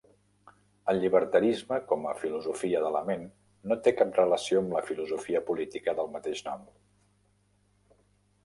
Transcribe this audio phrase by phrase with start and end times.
[0.93, 3.27] El llibertarisme com a filosofia de la ment
[3.73, 6.69] no té cap relació amb la filosofia política del mateix nom.